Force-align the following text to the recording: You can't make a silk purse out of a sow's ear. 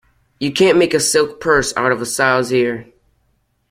You 0.39 0.51
can't 0.51 0.79
make 0.79 0.95
a 0.95 0.99
silk 0.99 1.39
purse 1.39 1.77
out 1.77 1.91
of 1.91 2.01
a 2.01 2.07
sow's 2.07 2.51
ear. 2.51 2.91